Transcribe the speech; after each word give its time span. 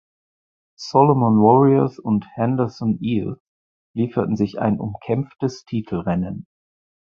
Solomon 0.79 1.39
Warriors 1.43 1.99
und 1.99 2.25
Henderson 2.35 2.97
Eels 3.03 3.39
lieferten 3.95 4.35
sich 4.35 4.57
ein 4.57 4.79
umkämpftes 4.79 5.63
Titelrennen. 5.63 6.47